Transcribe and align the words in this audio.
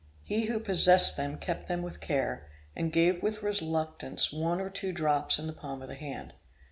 He 0.23 0.45
who 0.45 0.59
possessed 0.59 1.15
them 1.15 1.37
kept 1.37 1.67
them 1.67 1.83
with 1.83 2.01
care, 2.01 2.47
and 2.75 2.91
gave 2.91 3.21
with 3.21 3.43
reluctance 3.43 4.33
one 4.33 4.59
or 4.59 4.71
two 4.71 4.91
drops 4.91 5.37
in 5.37 5.45
the 5.45 5.53
palm 5.53 5.83
of 5.83 5.89
the 5.89 5.93
hand. 5.93 6.33